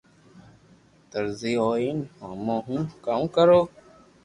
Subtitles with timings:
[1.11, 3.61] درزي ھوئين ھمو ھون ڪاوُ ڪرو